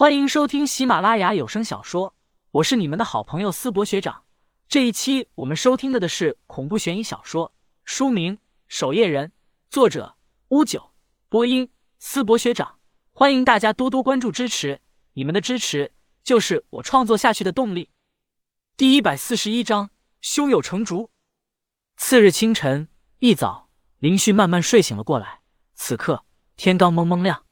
[0.00, 2.14] 欢迎收听喜马拉雅有声小说，
[2.52, 4.24] 我是你们的好朋友思博学长。
[4.66, 7.52] 这一期我们收听的的是恐怖悬疑小说，
[7.84, 8.36] 书名
[8.66, 9.28] 《守夜人》，
[9.68, 10.16] 作者
[10.48, 10.92] 乌九，
[11.28, 12.78] 播音思博学长。
[13.12, 14.80] 欢迎大家多多关注支持，
[15.12, 15.92] 你们的支持
[16.24, 17.90] 就是我创作下去的动力。
[18.78, 19.90] 第一百四十一章，
[20.22, 21.10] 胸有成竹。
[21.98, 22.88] 次日清晨
[23.18, 25.40] 一早，林旭慢慢睡醒了过来。
[25.74, 26.24] 此刻
[26.56, 27.44] 天刚蒙蒙亮，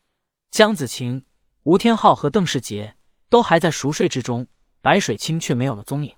[0.50, 1.26] 江子晴。
[1.64, 2.96] 吴天昊和邓世杰
[3.28, 4.46] 都还在熟睡之中，
[4.80, 6.14] 白水清却没有了踪影。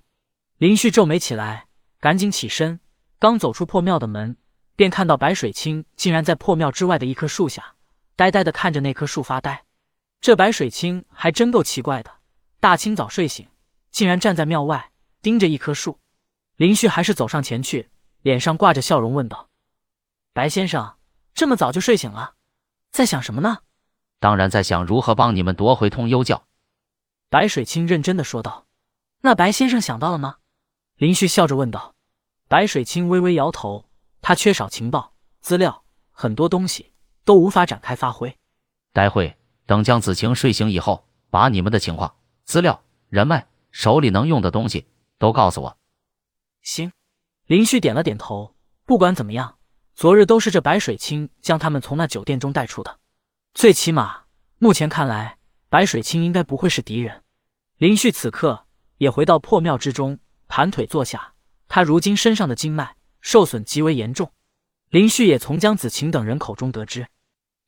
[0.57, 1.67] 林旭皱眉起来，
[1.99, 2.79] 赶紧起身，
[3.19, 4.37] 刚走出破庙的门，
[4.75, 7.75] 便看到白水清竟然在破庙之外的一棵树下，
[8.15, 9.65] 呆呆的看着那棵树发呆。
[10.21, 12.11] 这白水清还真够奇怪的，
[12.59, 13.47] 大清早睡醒，
[13.91, 15.99] 竟然站在庙外盯着一棵树。
[16.57, 17.89] 林旭还是走上前去，
[18.21, 19.49] 脸上挂着笑容，问道
[20.31, 20.97] ：“白先生，
[21.33, 22.35] 这么早就睡醒了，
[22.91, 23.57] 在想什么呢？”
[24.21, 26.45] 当然在想如何帮你们夺回通幽教。
[27.27, 28.67] 白水清认真的说道。
[29.21, 30.35] 那白先生想到了吗？
[30.97, 31.95] 林旭笑着问道。
[32.47, 33.89] 白水清微微摇头，
[34.21, 36.93] 他缺少情报资料，很多东西
[37.25, 38.37] 都无法展开发挥。
[38.93, 44.85] 待会等江子晴睡醒以后，把你们的情况、资料、人脉、手里能用的东西
[45.17, 45.77] 都告诉我。
[46.61, 46.91] 行。
[47.47, 48.55] 林旭点了点头。
[48.85, 49.57] 不管怎么样，
[49.95, 52.99] 昨日都是这白水清将他们从那酒店中带出的。
[53.53, 54.23] 最起码，
[54.59, 55.37] 目前看来，
[55.69, 57.21] 白水清应该不会是敌人。
[57.77, 58.65] 林旭此刻
[58.97, 61.33] 也回到破庙之中，盘腿坐下。
[61.67, 64.31] 他如今身上的经脉受损极为严重。
[64.89, 67.07] 林旭也从江子晴等人口中得知，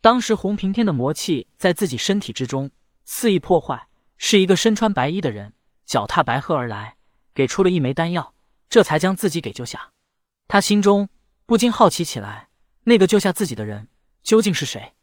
[0.02, 2.72] 当时洪平天的魔气在自己身体之中
[3.06, 5.54] 肆意破坏，是一个身穿白衣的人
[5.86, 6.98] 脚踏白鹤而来，
[7.34, 8.34] 给出了一枚丹药，
[8.70, 9.92] 这才将自己给救下。
[10.48, 11.10] 他心中
[11.46, 12.50] 不禁好奇起来，
[12.84, 13.88] 那个救下自己的人
[14.22, 14.94] 究竟是谁？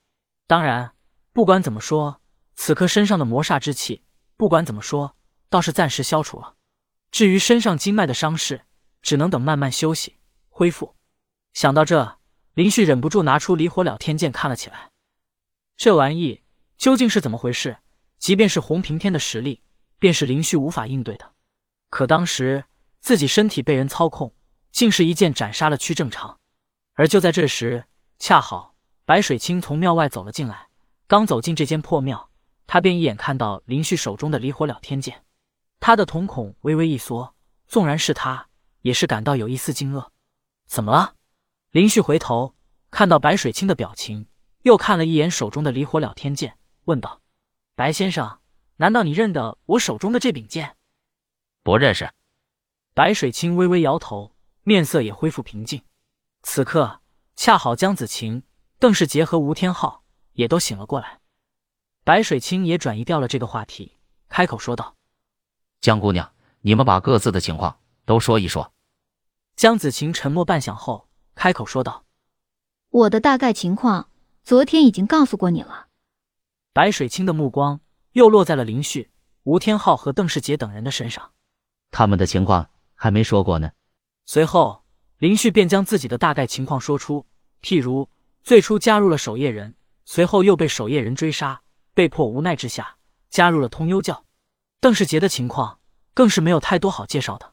[0.50, 0.96] 当然，
[1.32, 2.20] 不管怎么说，
[2.56, 4.02] 此刻身上的魔煞之气，
[4.36, 5.14] 不管怎么说，
[5.48, 6.56] 倒是暂时消除了。
[7.12, 8.62] 至于身上经脉的伤势，
[9.00, 10.16] 只能等慢慢休息
[10.48, 10.96] 恢复。
[11.52, 12.18] 想到这，
[12.54, 14.90] 林旭忍不住拿出离火了天剑看了起来。
[15.76, 16.42] 这玩意
[16.76, 17.78] 究竟是怎么回事？
[18.18, 19.62] 即便是洪平天的实力，
[20.00, 21.32] 便是林旭无法应对的。
[21.90, 22.64] 可当时
[22.98, 24.34] 自己身体被人操控，
[24.72, 26.40] 竟是一剑斩杀了屈正常。
[26.94, 27.84] 而就在这时，
[28.18, 28.69] 恰好。
[29.10, 30.68] 白水清从庙外走了进来，
[31.08, 32.30] 刚走进这间破庙，
[32.68, 35.24] 他便一眼看到林旭手中的离火了天剑，
[35.80, 37.34] 他的瞳孔微微一缩，
[37.66, 38.46] 纵然是他，
[38.82, 40.10] 也是感到有一丝惊愕。
[40.68, 41.16] 怎么了？
[41.72, 42.54] 林旭回头
[42.92, 44.28] 看到白水清的表情，
[44.62, 47.20] 又看了一眼手中的离火了天剑，问道
[47.74, 48.38] ：“白先生，
[48.76, 50.76] 难道你认得我手中的这柄剑？”
[51.64, 52.08] 不认识。
[52.94, 55.82] 白水清微微摇头，面色也恢复平静。
[56.44, 57.00] 此刻
[57.34, 58.44] 恰好江子晴。
[58.80, 61.20] 邓世杰和吴天昊也都醒了过来，
[62.02, 63.98] 白水清也转移掉了这个话题，
[64.30, 64.96] 开口说道
[65.82, 66.32] ：“江姑娘，
[66.62, 68.72] 你们把各自的情况都说一说。”
[69.54, 72.06] 江子晴沉默半晌后，开口说道
[72.88, 74.08] ：“我的大概情况，
[74.44, 75.88] 昨天已经告诉过你了。”
[76.72, 77.80] 白水清的目光
[78.12, 79.10] 又落在了林旭、
[79.42, 81.32] 吴天昊和邓世杰等人的身上，
[81.90, 83.72] 他们的情况还没说过呢。
[84.24, 84.86] 随后，
[85.18, 87.26] 林旭便将自己的大概情况说出，
[87.60, 88.08] 譬如。
[88.42, 89.74] 最初加入了守夜人，
[90.04, 91.60] 随后又被守夜人追杀，
[91.94, 92.96] 被迫无奈之下
[93.28, 94.24] 加入了通幽教。
[94.80, 95.78] 邓世杰的情况
[96.14, 97.52] 更是没有太多好介绍的。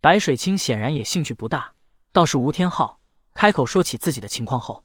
[0.00, 1.74] 白水清显然也兴趣不大，
[2.12, 2.98] 倒是吴天昊
[3.34, 4.84] 开口说起自己的情况后，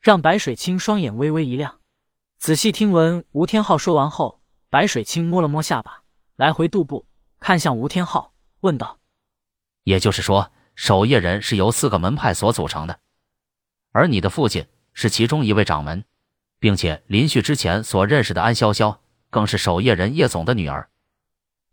[0.00, 1.80] 让白水清双眼微微一亮。
[2.38, 4.40] 仔细听闻吴天昊说完后，
[4.70, 6.02] 白水清摸了摸下巴，
[6.36, 7.06] 来回踱步，
[7.38, 8.98] 看向吴天昊，问道
[9.84, 12.98] ：“也就是说，守夜人是由四个门派所组成的，
[13.92, 14.66] 而你的父亲？”
[14.98, 16.06] 是其中一位掌门，
[16.58, 18.96] 并且林旭之前所认识的安潇潇，
[19.28, 20.88] 更是守夜人叶总的女儿。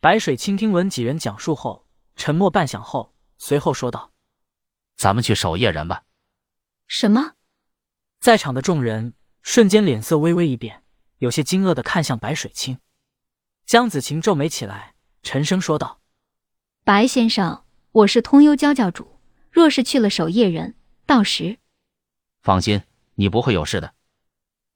[0.01, 4.11] 白水清听闻几人讲述后，沉默半晌后，随后说道
[4.97, 6.03] ：“咱们去守夜人吧。”
[6.85, 7.35] 什么？
[8.19, 10.83] 在场的众人瞬间脸色微微一变，
[11.19, 12.77] 有些惊愕的看向白水清。
[13.65, 16.01] 江子晴皱眉起来，沉声说道
[16.83, 19.17] ：“白先生，我是通幽教教主，
[19.49, 20.75] 若是去了守夜人，
[21.05, 21.59] 到时……
[22.41, 22.81] 放心。”
[23.15, 23.93] 你不会有事的，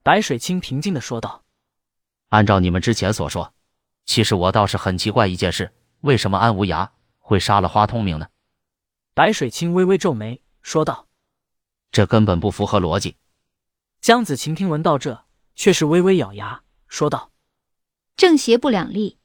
[0.02, 1.44] 白水清平静的说道。
[2.28, 3.52] 按照你们之前所说，
[4.04, 6.88] 其实我倒是很奇怪一件事：为什么安无涯
[7.18, 8.28] 会杀了花通明呢？
[9.14, 11.08] 白水清微微皱眉说道
[11.90, 13.16] ：“这根本不符合逻辑。”
[14.00, 15.24] 江子晴听闻到这，
[15.56, 17.32] 却是微微咬牙说道
[18.16, 19.18] ：“正邪不两立。”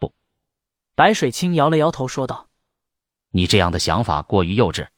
[0.00, 0.12] 不，
[0.96, 2.48] 白水清摇了摇头说道
[3.30, 4.88] ：“你这样的想法过于幼稚。”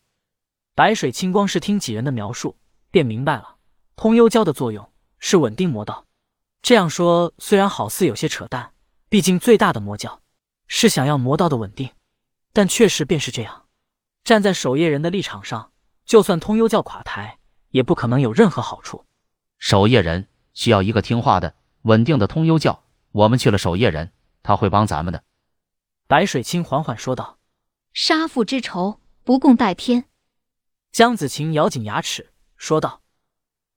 [0.75, 2.57] 白水清光是听几人的描述。
[2.97, 3.57] 便明白了，
[3.95, 6.07] 通幽胶的作用是稳定魔道。
[6.63, 8.73] 这样说虽然好似有些扯淡，
[9.11, 10.23] 毕竟最大的魔教
[10.67, 11.91] 是想要魔道的稳定，
[12.55, 13.67] 但确实便是这样。
[14.25, 15.73] 站在守夜人的立场上，
[16.07, 17.39] 就算通幽教垮台，
[17.69, 19.05] 也不可能有任何好处。
[19.59, 22.83] 守夜人需要一个听话的、稳定的通幽教。
[23.13, 24.11] 我们去了守夜人，
[24.43, 25.23] 他会帮咱们的。
[26.07, 27.37] 白水清缓缓说道
[27.93, 30.07] ：“杀父之仇，不共戴天。”
[30.93, 33.03] 江子晴咬紧牙齿说道：“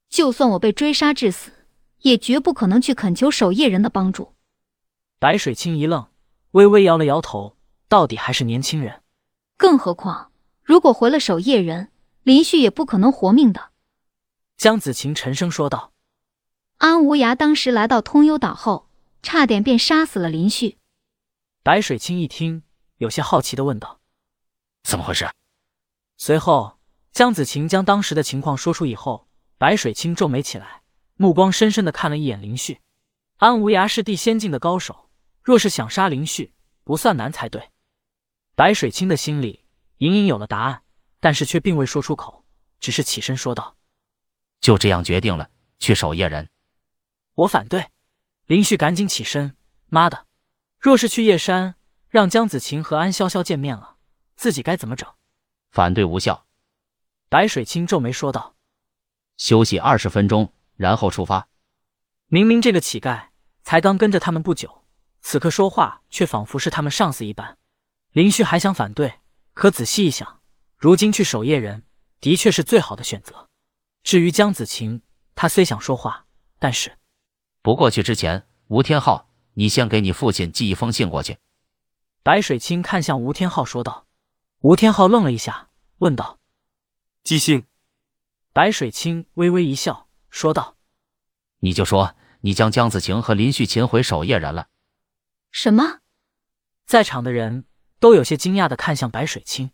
[0.10, 1.52] 就算我被追杀致死，
[2.00, 4.36] 也绝不可能去恳求守夜人的帮助。”
[5.20, 6.08] 白水清一愣，
[6.52, 9.04] 微微摇了摇头，到底还是年轻人。
[9.58, 10.32] 更何况。
[10.64, 11.92] 如果回了守夜人，
[12.22, 13.72] 林旭也不可能活命的。
[14.56, 15.94] 江子晴沉声说道
[16.78, 18.88] ：“安无涯当时来到通幽岛后，
[19.22, 20.78] 差点便杀死了林旭。”
[21.64, 22.64] 白水清一听，
[22.98, 24.00] 有些好奇的问道
[24.84, 25.28] ：“怎么回事？”
[26.18, 26.79] 随后，
[27.12, 29.28] 江子晴将当时的情况说出以后，
[29.58, 30.82] 白水清皱眉起来，
[31.16, 32.80] 目光深深的看了一眼林旭。
[33.38, 35.10] 安无涯是地仙境的高手，
[35.42, 36.54] 若是想杀林旭，
[36.84, 37.70] 不算难才对。
[38.56, 39.66] 白水清的心里。
[40.00, 40.84] 隐隐有了答案，
[41.20, 42.46] 但是却并未说出口，
[42.80, 43.76] 只是起身说道
[44.62, 46.50] ：“就这样决定了，去守夜人。”
[47.36, 47.86] 我反对。
[48.46, 49.58] 林旭赶紧起身
[49.92, 50.26] ：“妈的，
[50.80, 51.76] 若是去夜山，
[52.08, 53.98] 让江子晴和安潇潇见面了，
[54.38, 55.06] 自己该怎么整？”
[55.70, 56.46] 反对无效。
[57.30, 58.56] 白水清皱眉说道
[59.38, 61.48] ：“休息二十分钟，然后出发。”
[62.28, 63.28] 明明这个乞丐
[63.62, 64.84] 才刚跟着他们不久，
[65.22, 67.58] 此刻说话却仿佛是他们上司一般。
[68.12, 69.20] 林旭还想反对。
[69.54, 70.40] 可仔细一想，
[70.78, 71.84] 如今去守夜人
[72.22, 73.50] 的确是最好的选择。
[74.04, 75.02] 至于江子晴，
[75.36, 76.26] 他虽想说话，
[76.58, 76.98] 但是
[77.62, 81.38] 不过去之前，吴天昊，你先给你父亲寄一封信过去。
[82.24, 84.08] 白水清看向吴天昊说道。
[84.62, 85.68] 吴天昊愣了一下，
[85.98, 86.39] 问道
[87.24, 87.66] ：“寄信？”
[88.54, 90.78] 白水清微微一笑，说道
[91.60, 94.68] ：“你就说你将江子晴和林旭擒回守夜人了。”
[95.52, 96.00] 什么？
[96.86, 97.66] 在场的人。
[98.02, 99.72] 都有些惊讶的看向白水清，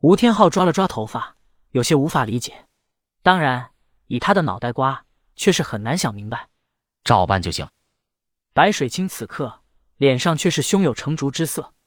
[0.00, 1.38] 吴天昊抓了抓头发，
[1.70, 2.66] 有些无法理解。
[3.22, 3.70] 当然，
[4.08, 5.06] 以他的脑袋瓜，
[5.36, 6.50] 却是很难想明白。
[7.02, 7.66] 照办就行。
[8.52, 9.62] 白水清此刻
[9.96, 11.72] 脸上却是胸有成竹之色。